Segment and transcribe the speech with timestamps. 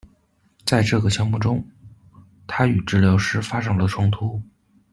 [0.65, 1.63] 在这个项目中，
[2.47, 4.41] 他与治疗师发生了冲突。